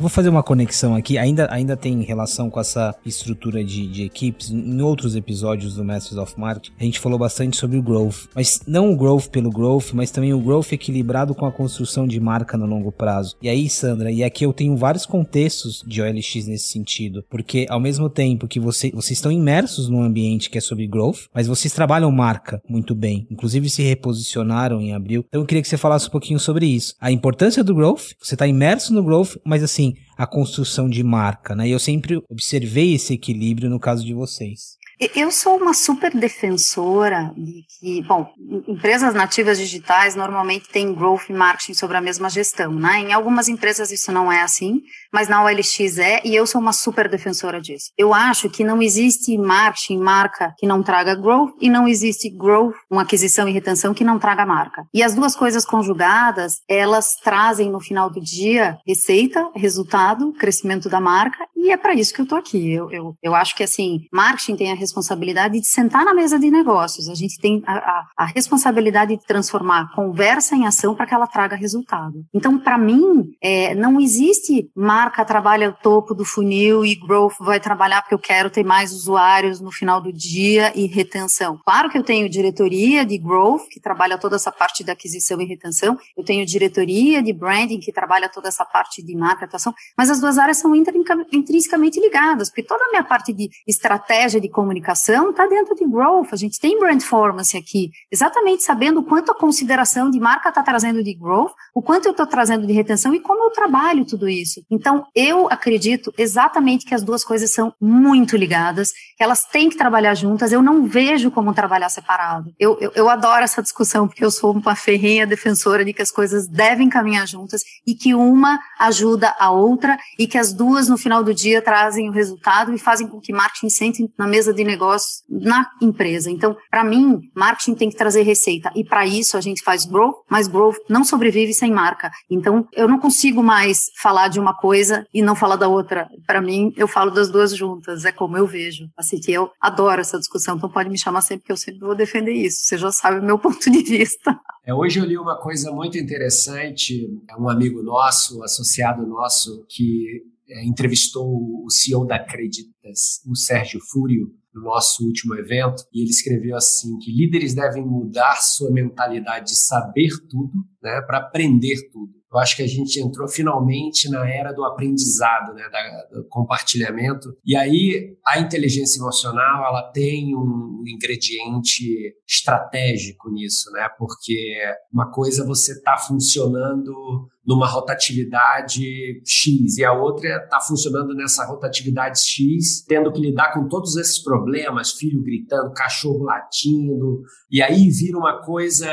[0.00, 4.50] Vou fazer uma conexão aqui, ainda, ainda tem relação com essa estrutura de, de equipes.
[4.50, 8.62] Em outros episódios do Masters of Marketing, a gente falou bastante sobre o growth, mas
[8.66, 12.56] não o growth pelo growth, mas também o growth equilibrado com a construção de marca
[12.56, 13.36] no longo prazo.
[13.42, 17.78] E aí, Sandra, e aqui eu tenho vários contextos de OLX nesse sentido, porque ao
[17.78, 21.74] mesmo tempo que você, vocês estão imersos num ambiente que é sobre growth, mas vocês
[21.74, 25.26] trabalham marca muito bem, inclusive se reposicionaram em abril.
[25.28, 26.94] Então eu queria que você falasse um pouquinho sobre isso.
[26.98, 31.54] A importância do growth, você está imerso no growth, mas assim, a construção de marca,
[31.54, 31.68] né?
[31.68, 34.78] E eu sempre observei esse equilíbrio no caso de vocês.
[35.16, 38.30] Eu sou uma super defensora de que, bom,
[38.68, 42.98] empresas nativas digitais normalmente têm growth e marketing sobre a mesma gestão, né?
[42.98, 46.72] Em algumas empresas isso não é assim, mas na OLX é, e eu sou uma
[46.72, 47.90] super defensora disso.
[47.96, 52.74] Eu acho que não existe marketing, marca que não traga growth, e não existe growth,
[52.90, 54.84] uma aquisição e retenção que não traga marca.
[54.92, 61.00] E as duas coisas conjugadas, elas trazem no final do dia receita, resultado, crescimento da
[61.00, 62.72] marca e é para isso que eu estou aqui.
[62.72, 66.50] Eu, eu, eu acho que, assim, marketing tem a responsabilidade de sentar na mesa de
[66.50, 71.14] negócios, a gente tem a, a, a responsabilidade de transformar conversa em ação para que
[71.14, 72.24] ela traga resultado.
[72.32, 74.70] Então, para mim, é, não existe
[75.00, 78.92] marca trabalha o topo do funil e growth vai trabalhar porque eu quero ter mais
[78.92, 81.58] usuários no final do dia e retenção.
[81.64, 85.46] Claro que eu tenho diretoria de growth, que trabalha toda essa parte de aquisição e
[85.46, 90.10] retenção, eu tenho diretoria de branding, que trabalha toda essa parte de marca, atuação, mas
[90.10, 95.30] as duas áreas são intrinsecamente ligadas, porque toda a minha parte de estratégia de comunicação
[95.30, 96.28] está dentro de growth.
[96.32, 101.02] A gente tem brand performance aqui, exatamente sabendo quanto a consideração de marca está trazendo
[101.02, 104.62] de growth, o quanto eu estou trazendo de retenção e como eu trabalho tudo isso.
[104.70, 109.76] Então, eu acredito exatamente que as duas coisas são muito ligadas, que elas têm que
[109.76, 110.52] trabalhar juntas.
[110.52, 112.52] Eu não vejo como trabalhar separado.
[112.58, 116.10] Eu, eu, eu adoro essa discussão, porque eu sou uma ferrenha defensora de que as
[116.10, 120.96] coisas devem caminhar juntas e que uma ajuda a outra e que as duas, no
[120.96, 124.64] final do dia, trazem o resultado e fazem com que marketing sente na mesa de
[124.64, 126.30] negócios na empresa.
[126.30, 128.70] Então, para mim, marketing tem que trazer receita.
[128.74, 132.10] E para isso a gente faz growth, mas growth não sobrevive sem marca.
[132.30, 134.79] Então, eu não consigo mais falar de uma coisa
[135.12, 136.08] e não falar da outra.
[136.26, 138.04] Para mim, eu falo das duas juntas.
[138.04, 138.88] É como eu vejo.
[138.96, 140.56] Assim que eu adoro essa discussão.
[140.56, 142.64] Então, pode me chamar sempre que eu sempre vou defender isso.
[142.64, 144.38] Você já sabe o meu ponto de vista.
[144.64, 147.08] É, hoje eu li uma coisa muito interessante.
[147.28, 153.80] É um amigo nosso, associado nosso, que é, entrevistou o CEO da Acreditas, o Sérgio
[153.90, 159.52] Fúrio, no nosso último evento, e ele escreveu assim que líderes devem mudar sua mentalidade
[159.52, 162.19] de saber tudo, né, para aprender tudo.
[162.32, 167.28] Eu acho que a gente entrou finalmente na era do aprendizado, né, da, do compartilhamento.
[167.44, 173.88] E aí a inteligência emocional ela tem um ingrediente estratégico nisso, né?
[173.98, 174.56] Porque
[174.92, 178.84] uma coisa você está funcionando numa rotatividade
[179.26, 184.22] X e a outra está funcionando nessa rotatividade X, tendo que lidar com todos esses
[184.22, 188.88] problemas, filho gritando, cachorro latindo, e aí vira uma coisa,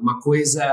[0.00, 0.64] uma coisa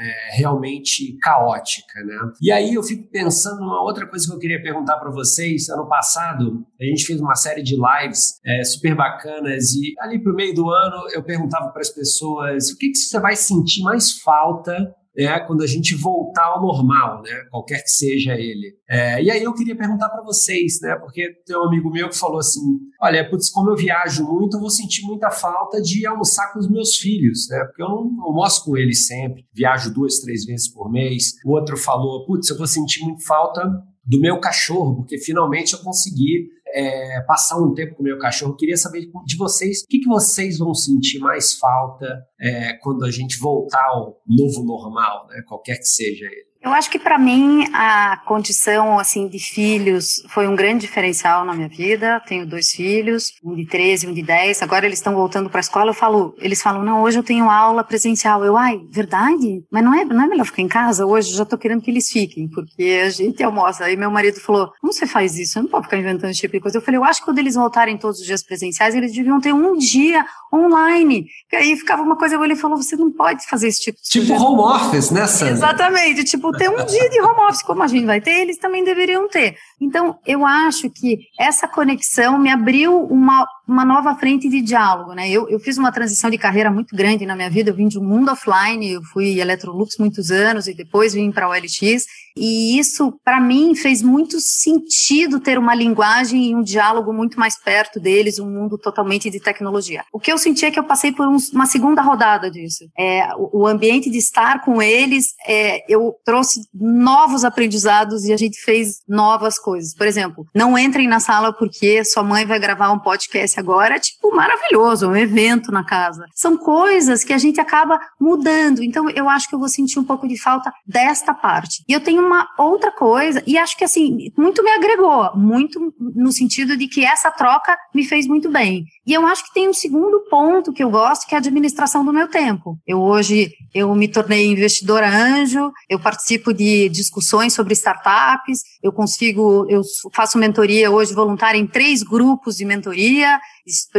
[0.00, 2.32] é, realmente caótica, né?
[2.40, 5.68] E aí eu fico pensando numa outra coisa que eu queria perguntar para vocês.
[5.68, 10.34] Ano passado a gente fez uma série de lives é, super bacanas e ali pro
[10.34, 14.18] meio do ano eu perguntava para as pessoas o que, que você vai sentir mais
[14.20, 18.74] falta é, quando a gente voltar ao normal, né, qualquer que seja ele.
[18.88, 22.16] É, e aí eu queria perguntar para vocês, né, porque tem um amigo meu que
[22.16, 22.60] falou assim,
[23.02, 26.70] olha, putz, como eu viajo muito, eu vou sentir muita falta de almoçar com os
[26.70, 30.90] meus filhos, né, porque eu não almoço com eles sempre, viajo duas, três vezes por
[30.90, 31.32] mês.
[31.44, 33.62] O outro falou, putz, eu vou sentir muito falta
[34.04, 38.56] do meu cachorro, porque finalmente eu consegui é, passar um tempo com o meu cachorro.
[38.56, 42.06] Queria saber de vocês o que, que vocês vão sentir mais falta
[42.40, 45.42] é, quando a gente voltar ao novo normal, né?
[45.46, 46.49] qualquer que seja ele.
[46.62, 51.54] Eu acho que para mim a condição assim de filhos foi um grande diferencial na
[51.54, 52.20] minha vida.
[52.26, 54.62] Tenho dois filhos, um de 13 e um de 10.
[54.62, 55.90] Agora eles estão voltando para a escola.
[55.90, 58.44] Eu falo, eles falam: "Não, hoje eu tenho aula presencial".
[58.44, 59.64] Eu: "Ai, verdade?
[59.70, 61.30] Mas não é, não é melhor ficar em casa hoje?
[61.30, 63.84] Eu já tô querendo que eles fiquem, porque a gente almoça".
[63.84, 65.54] Aí meu marido falou: "Como você faz isso?
[65.54, 66.76] Você não pode ficar inventando esse tipo de coisa".
[66.76, 69.54] Eu falei: "Eu acho que quando eles voltarem todos os dias presenciais, eles deviam ter
[69.54, 71.26] um dia online".
[71.50, 74.34] E aí ficava uma coisa, ele falou: "Você não pode fazer esse tipo de Tipo
[74.34, 75.54] home office, né, Sandra?
[75.54, 78.84] Exatamente, tipo ter um dia de home office, como a gente vai ter, eles também
[78.84, 79.56] deveriam ter.
[79.80, 85.30] Então, eu acho que essa conexão me abriu uma, uma nova frente de diálogo, né?
[85.30, 87.98] Eu, eu fiz uma transição de carreira muito grande na minha vida, eu vim de
[87.98, 92.04] um mundo offline, eu fui Electrolux muitos anos e depois vim para a OLX,
[92.36, 97.60] e isso, para mim, fez muito sentido ter uma linguagem e um diálogo muito mais
[97.60, 100.04] perto deles, um mundo totalmente de tecnologia.
[100.12, 102.84] O que eu senti é que eu passei por um, uma segunda rodada disso.
[102.98, 108.36] É, o, o, ambiente de estar com eles, é, eu trouxe novos aprendizados e a
[108.36, 109.94] gente fez novas coisas.
[109.94, 113.98] Por exemplo, não entrem na sala porque sua mãe vai gravar um podcast agora, é
[113.98, 116.24] tipo maravilhoso, um evento na casa.
[116.34, 118.82] São coisas que a gente acaba mudando.
[118.82, 121.84] Então, eu acho que eu vou sentir um pouco de falta desta parte.
[121.88, 126.32] E eu tenho uma outra coisa, e acho que assim, muito me agregou, muito no
[126.32, 128.84] sentido de que essa troca me fez muito bem.
[129.06, 132.04] E eu acho que tem um segundo ponto que eu gosto, que é a administração
[132.04, 132.78] do meu tempo.
[132.86, 139.66] Eu hoje, eu me tornei investidora anjo, eu participo de discussões sobre startups, eu consigo,
[139.68, 139.82] eu
[140.14, 143.38] faço mentoria hoje voluntária em três grupos de mentoria,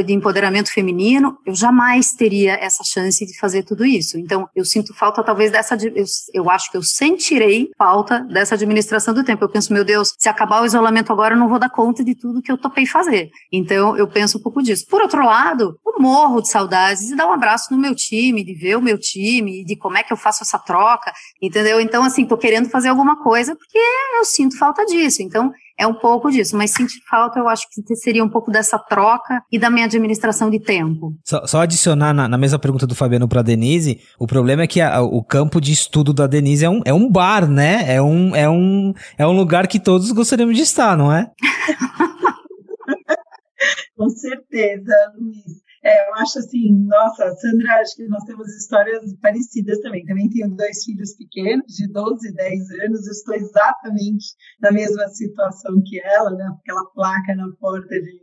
[0.06, 4.18] de empoderamento feminino, eu jamais teria essa chance de fazer tudo isso.
[4.18, 9.14] Então, eu sinto falta talvez dessa, eu, eu acho que eu sentirei falta dessa administração
[9.14, 9.44] do tempo.
[9.44, 12.16] Eu penso, meu Deus, se acabar o isolamento agora, eu não vou dar conta de
[12.16, 13.30] tudo que eu topei fazer.
[13.52, 14.86] Então, eu penso um pouco disso.
[14.90, 18.54] Por outro lado, eu morro de saudades de dar um abraço no meu time, de
[18.54, 21.80] ver o meu time, de como é que eu faço essa troca, entendeu?
[21.80, 23.80] Então, assim, tô querendo fazer alguma coisa porque
[24.18, 25.22] eu sinto falta disso.
[25.22, 28.78] Então, é um pouco disso, mas sentir falta eu acho que seria um pouco dessa
[28.78, 31.16] troca e da minha administração de tempo.
[31.26, 34.80] Só, só adicionar na, na, mesma pergunta do Fabiano para Denise, o problema é que
[34.80, 37.92] a, o campo de estudo da Denise é um, é um bar, né?
[37.92, 41.32] É um, é, um, é um lugar que todos gostaríamos de estar, não é?
[43.98, 45.62] Com certeza, Luiz.
[45.84, 50.06] É, eu acho assim, nossa, Sandra, acho que nós temos histórias parecidas também.
[50.06, 55.82] Também tenho dois filhos pequenos, de 12 e 10 anos, estou exatamente na mesma situação
[55.84, 56.56] que ela, né?
[56.60, 58.22] Aquela placa na porta de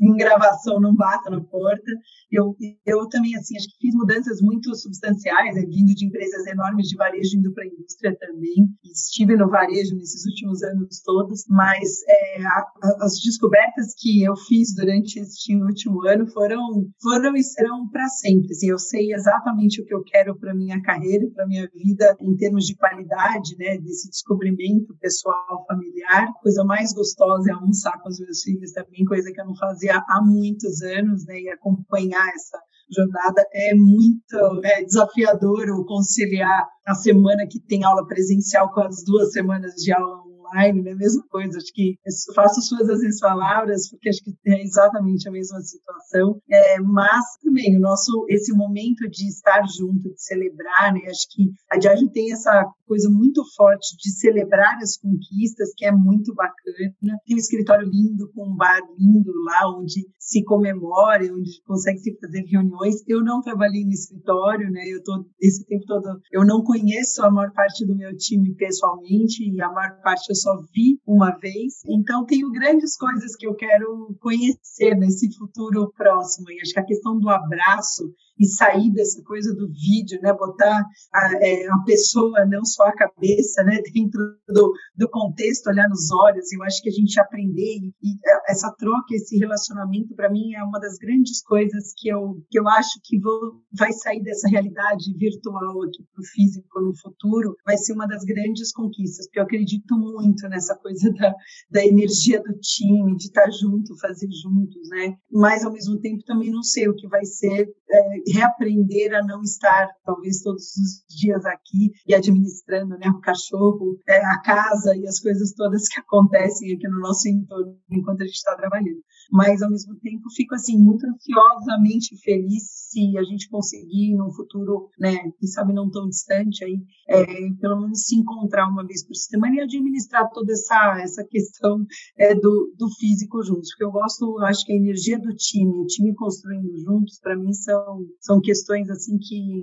[0.00, 1.92] em gravação não bata na porta.
[2.30, 2.56] Eu,
[2.86, 6.96] eu também, assim, acho que fiz mudanças muito substanciais, né, vindo de empresas enormes de
[6.96, 8.68] varejo, indo para a indústria também.
[8.84, 14.36] Estive no varejo nesses últimos anos todos, mas é, a, a, as descobertas que eu
[14.48, 16.60] fiz durante este último ano foram,
[17.02, 18.52] foram e serão para sempre.
[18.52, 22.36] Assim, eu sei exatamente o que eu quero para minha carreira, para minha vida, em
[22.36, 26.32] termos de qualidade, né, desse descobrimento pessoal, familiar.
[26.42, 30.02] Coisa mais gostosa é almoçar com os meus filhos também, coisa que eu não fazia
[30.08, 32.58] há muitos anos, né, e acompanhar essa
[32.94, 35.84] jornada é muito é desafiador.
[35.86, 40.94] Conciliar a semana que tem aula presencial com as duas semanas de aula online, né?
[40.94, 41.98] Mesma coisa, acho que
[42.34, 46.40] faço suas as minhas palavras, porque acho que é exatamente a mesma situação.
[46.48, 51.00] É, mas também o nosso esse momento de estar junto, de celebrar, né?
[51.08, 55.92] Acho que a Diageo tem essa coisa muito forte de celebrar as conquistas, que é
[55.92, 56.94] muito bacana.
[57.26, 62.16] Tem um escritório lindo, com um bar lindo lá, onde se comemora, onde consegue se
[62.20, 62.96] fazer reuniões.
[63.08, 64.82] Eu não trabalhei no escritório, né?
[64.86, 69.42] Eu tô esse tempo todo, eu não conheço a maior parte do meu time pessoalmente
[69.42, 71.82] e a maior parte eu só vi uma vez.
[71.88, 76.50] Então tenho grandes coisas que eu quero conhecer nesse futuro próximo.
[76.50, 80.32] E acho que a questão do abraço e sair dessa coisa do vídeo, né?
[80.32, 83.80] Botar a, é, a pessoa, não só a cabeça, né?
[83.94, 86.52] Dentro do, do contexto, olhar nos olhos.
[86.52, 90.54] Eu acho que a gente aprender e, e é, essa troca, esse relacionamento, para mim,
[90.54, 94.48] é uma das grandes coisas que eu, que eu acho que vou, vai sair dessa
[94.48, 99.38] realidade virtual aqui para o físico no futuro, vai ser uma das grandes conquistas, porque
[99.38, 101.34] eu acredito muito nessa coisa da,
[101.70, 105.16] da energia do time, de estar junto, fazer juntos, né?
[105.30, 109.42] Mas, ao mesmo tempo, também não sei o que vai ser é, reaprender a não
[109.42, 115.06] estar, talvez, todos os dias aqui e administrando né, o cachorro, é, a casa e
[115.06, 119.02] as coisas todas que acontecem aqui no nosso entorno enquanto a gente está trabalhando.
[119.30, 124.88] Mas, ao mesmo tempo, fico assim muito ansiosamente feliz se a gente conseguir, num futuro,
[124.98, 127.24] né, quem sabe não tão distante, aí, é,
[127.60, 131.84] pelo menos se encontrar uma vez por semana e administrar toda essa, essa questão
[132.16, 133.70] é, do, do físico juntos.
[133.70, 137.52] Porque eu gosto, acho que a energia do time, o time construindo juntos, para mim,
[137.52, 139.62] são são questões assim que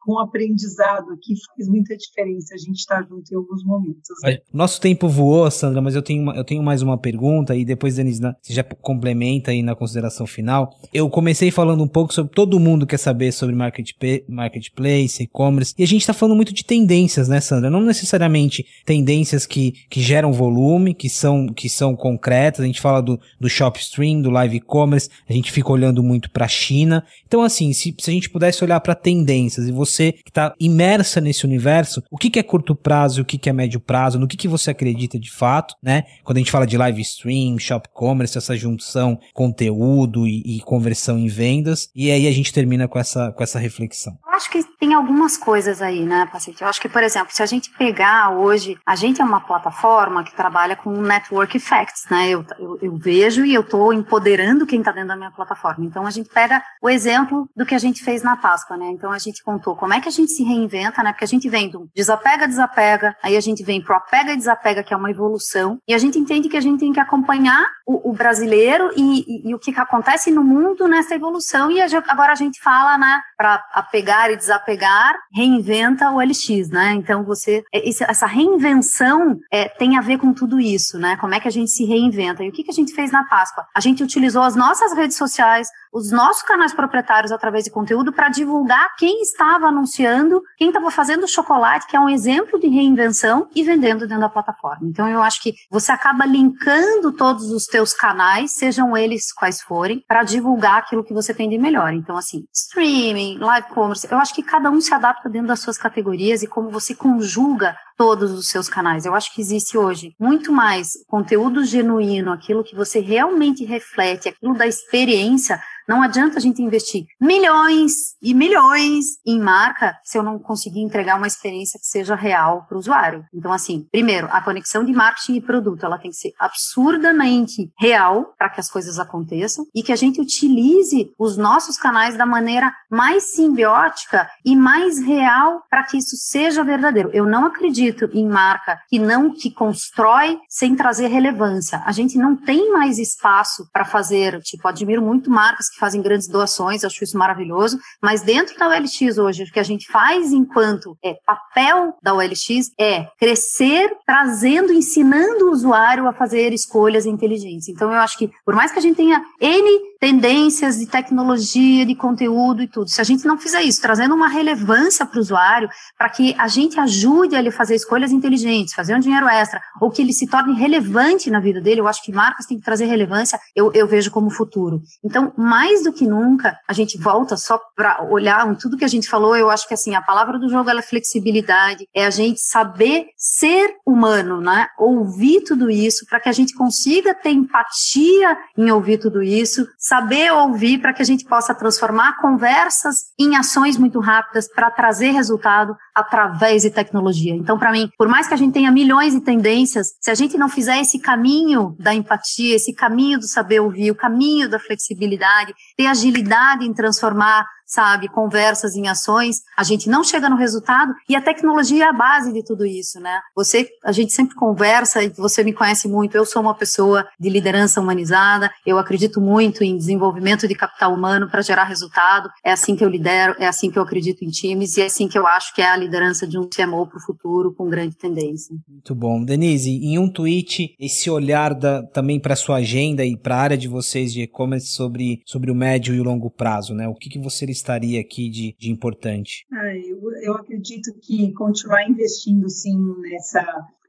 [0.00, 4.08] com o aprendizado aqui faz muita diferença a gente estar tá junto em alguns momentos.
[4.22, 4.38] Né?
[4.52, 7.96] Nosso tempo voou, Sandra, mas eu tenho, uma, eu tenho mais uma pergunta e depois,
[7.96, 10.70] Denise, você já complementa aí na consideração final.
[10.92, 15.86] Eu comecei falando um pouco sobre todo mundo quer saber sobre marketplace, e-commerce, e a
[15.86, 17.70] gente está falando muito de tendências, né, Sandra?
[17.70, 23.00] Não necessariamente tendências que, que geram volume, que são, que são concretas, a gente fala
[23.00, 27.04] do, do shop stream, do live e-commerce, a gente fica olhando muito para a China.
[27.26, 31.20] Então, assim, se, se a gente pudesse olhar para tendências e você que está imersa
[31.20, 34.18] nesse universo, o que, que é curto prazo e o que, que é médio prazo,
[34.18, 36.04] no que, que você acredita de fato, né?
[36.24, 41.18] Quando a gente fala de live stream, shop commerce, essa junção conteúdo e, e conversão
[41.18, 44.18] em vendas, e aí a gente termina com essa, com essa reflexão.
[44.26, 46.60] Eu acho que tem algumas coisas aí, né, paciente?
[46.60, 50.24] Eu acho que, por exemplo, se a gente pegar hoje, a gente é uma plataforma
[50.24, 52.28] que trabalha com network effects, né?
[52.28, 55.84] Eu, eu, eu vejo e eu estou empoderando quem está dentro da minha plataforma.
[55.84, 58.86] Então a gente pega o exemplo do que a gente fez na Páscoa, né?
[58.90, 61.12] Então a gente contou como é que a gente se reinventa, né?
[61.12, 64.82] Porque a gente vem do desapega, desapega, aí a gente vem pro apega e desapega,
[64.82, 68.10] que é uma evolução, e a gente entende que a gente tem que acompanhar o,
[68.10, 68.55] o brasileiro
[68.96, 72.36] e, e, e, o que, que acontece no mundo nessa evolução, e a, agora a
[72.36, 76.92] gente fala, né, para apegar e desapegar, reinventa o LX, né?
[76.94, 81.16] Então você, é, essa reinvenção é, tem a ver com tudo isso, né?
[81.16, 82.42] Como é que a gente se reinventa?
[82.42, 83.66] E o que, que a gente fez na Páscoa?
[83.74, 88.28] A gente utilizou as nossas redes sociais, os nossos canais proprietários através de conteúdo para
[88.28, 93.62] divulgar quem estava anunciando, quem estava fazendo chocolate, que é um exemplo de reinvenção, e
[93.62, 94.86] vendendo dentro da plataforma.
[94.86, 100.04] Então eu acho que você acaba linkando todos os teus canais, sejam eles quais forem,
[100.06, 101.92] para divulgar aquilo que você tem de melhor.
[101.92, 105.78] Então, assim, streaming, live commerce, eu acho que cada um se adapta dentro das suas
[105.78, 109.06] categorias e como você conjuga todos os seus canais.
[109.06, 114.54] Eu acho que existe hoje muito mais conteúdo genuíno, aquilo que você realmente reflete, aquilo
[114.54, 120.38] da experiência Não adianta a gente investir milhões e milhões em marca se eu não
[120.38, 123.24] conseguir entregar uma experiência que seja real para o usuário.
[123.32, 128.34] Então, assim, primeiro, a conexão de marketing e produto, ela tem que ser absurdamente real
[128.38, 132.72] para que as coisas aconteçam e que a gente utilize os nossos canais da maneira
[132.90, 137.10] mais simbiótica e mais real para que isso seja verdadeiro.
[137.12, 141.82] Eu não acredito em marca que não que constrói sem trazer relevância.
[141.84, 146.28] A gente não tem mais espaço para fazer, tipo, admiro muito marcas que fazem grandes
[146.28, 150.96] doações, acho isso maravilhoso, mas dentro da OLX hoje, o que a gente faz enquanto
[151.02, 157.68] é papel da OLX é crescer trazendo, ensinando o usuário a fazer escolhas inteligentes.
[157.68, 161.94] Então eu acho que por mais que a gente tenha N tendências de tecnologia, de
[161.94, 165.68] conteúdo e tudo, se a gente não fizer isso, trazendo uma relevância para o usuário,
[165.96, 169.90] para que a gente ajude ele a fazer escolhas inteligentes, fazer um dinheiro extra, ou
[169.90, 172.86] que ele se torne relevante na vida dele, eu acho que marcas têm que trazer
[172.86, 174.80] relevância, eu, eu vejo como futuro.
[175.04, 179.08] Então, mais do que nunca, a gente volta só para olhar tudo que a gente
[179.08, 183.08] falou, eu acho que assim, a palavra do jogo é flexibilidade, é a gente saber
[183.16, 184.68] ser humano, né?
[184.78, 190.32] Ouvir tudo isso para que a gente consiga ter empatia em ouvir tudo isso, saber
[190.32, 195.76] ouvir para que a gente possa transformar conversas em ações muito rápidas para trazer resultado
[195.94, 197.32] através de tecnologia.
[197.32, 200.36] Então, para mim, por mais que a gente tenha milhões de tendências, se a gente
[200.36, 205.54] não fizer esse caminho da empatia, esse caminho do saber ouvir, o caminho da flexibilidade,
[205.76, 211.16] ter agilidade em transformar sabe, conversas em ações, a gente não chega no resultado e
[211.16, 213.20] a tecnologia é a base de tudo isso, né?
[213.34, 217.28] Você, a gente sempre conversa e você me conhece muito, eu sou uma pessoa de
[217.28, 222.76] liderança humanizada, eu acredito muito em desenvolvimento de capital humano para gerar resultado, é assim
[222.76, 225.26] que eu lidero, é assim que eu acredito em times e é assim que eu
[225.26, 228.54] acho que é a liderança de um CMO para o futuro com grande tendência.
[228.68, 229.24] Muito bom.
[229.24, 233.58] Denise, em um tweet, esse olhar da, também para sua agenda e para a área
[233.58, 236.86] de vocês de e-commerce sobre, sobre o médio e o longo prazo, né?
[236.86, 239.46] O que, que você estaria aqui de, de importante?
[239.52, 243.44] Ah, eu, eu acredito que continuar investindo sim nessa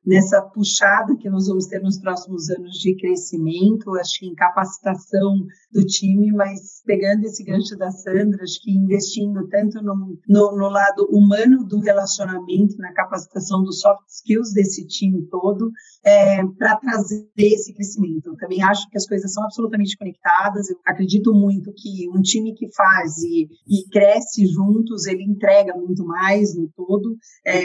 [0.07, 5.45] nessa puxada que nós vamos ter nos próximos anos de crescimento, acho que em capacitação
[5.69, 10.69] do time, mas pegando esse gancho da Sandra, acho que investindo tanto no, no, no
[10.69, 15.69] lado humano do relacionamento, na capacitação dos soft skills desse time todo,
[16.05, 18.33] é, para trazer esse crescimento.
[18.37, 22.73] Também acho que as coisas são absolutamente conectadas, eu acredito muito que um time que
[22.73, 27.17] faz e, e cresce juntos, ele entrega muito mais no todo.
[27.45, 27.61] É,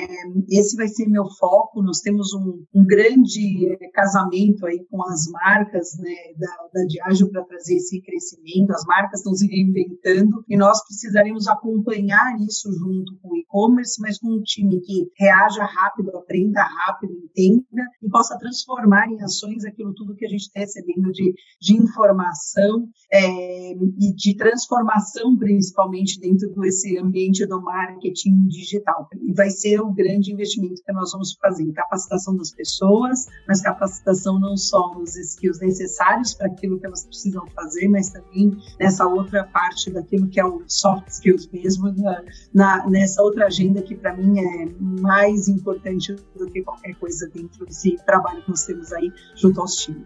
[0.51, 5.26] esse vai ser meu foco, nós temos um, um grande eh, casamento aí com as
[5.30, 10.56] marcas né, da, da Diageo para trazer esse crescimento, as marcas estão se reinventando e
[10.56, 16.16] nós precisaremos acompanhar isso junto com o e-commerce, mas com um time que reaja rápido,
[16.16, 21.10] aprenda rápido, entenda e possa transformar em ações aquilo tudo que a gente está recebendo
[21.12, 29.08] de, de informação é, e de transformação, principalmente dentro desse ambiente do marketing digital.
[29.20, 33.60] E vai ser o grande investimento que nós vamos fazer capacitação capacitação das pessoas, mas
[33.60, 39.06] capacitação não só nos skills necessários para aquilo que elas precisam fazer, mas também nessa
[39.06, 42.22] outra parte daquilo que é o soft skills mesmo, na,
[42.54, 47.66] na nessa outra agenda que para mim é mais importante do que qualquer coisa dentro
[47.66, 50.04] desse trabalho que nós temos aí junto aos times.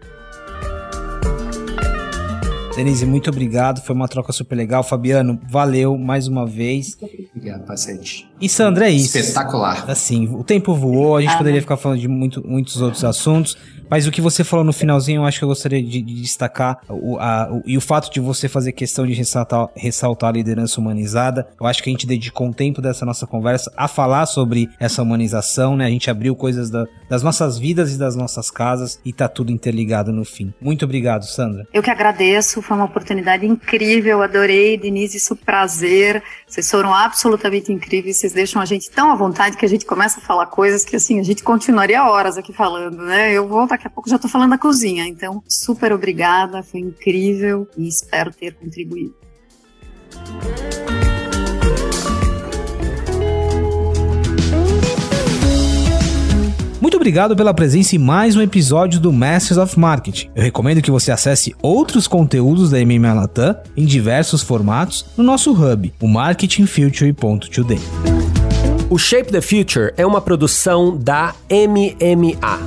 [2.77, 3.81] Denise, muito obrigado.
[3.81, 4.83] Foi uma troca super legal.
[4.83, 6.95] Fabiano, valeu mais uma vez.
[7.35, 8.29] Obrigado, paciente.
[8.39, 9.17] E Sandra, é isso.
[9.17, 9.89] Espetacular.
[9.89, 13.57] Assim, o tempo voou, a gente ah, poderia ficar falando de muito, muitos outros assuntos.
[13.89, 16.79] Mas o que você falou no finalzinho, eu acho que eu gostaria de, de destacar.
[16.89, 20.79] O, a, o, e o fato de você fazer questão de ressaltar, ressaltar a liderança
[20.79, 21.47] humanizada.
[21.59, 25.01] Eu acho que a gente dedicou um tempo dessa nossa conversa a falar sobre essa
[25.01, 25.85] humanização, né?
[25.85, 29.51] A gente abriu coisas da, das nossas vidas e das nossas casas e tá tudo
[29.51, 30.53] interligado no fim.
[30.61, 31.65] Muito obrigado, Sandra.
[31.73, 36.23] Eu que agradeço, foi uma oportunidade incrível, adorei, Denise, isso prazer.
[36.47, 40.19] Vocês foram absolutamente incríveis, vocês deixam a gente tão à vontade que a gente começa
[40.19, 43.33] a falar coisas que assim, a gente continuaria horas aqui falando, né?
[43.33, 45.05] Eu vou daqui a pouco já tô falando da cozinha.
[45.05, 49.13] Então, super obrigada, foi incrível e espero ter contribuído.
[56.87, 60.29] Muito obrigado pela presença em mais um episódio do Masters of Marketing.
[60.33, 65.51] Eu recomendo que você acesse outros conteúdos da MMA Latam em diversos formatos no nosso
[65.51, 67.79] hub, o marketingfuture.today.
[68.89, 72.57] O Shape the Future é uma produção da MMA.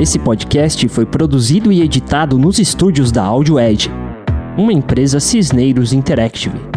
[0.00, 3.90] Esse podcast foi produzido e editado nos estúdios da Audio Edge,
[4.56, 6.75] uma empresa Cisneiros Interactive.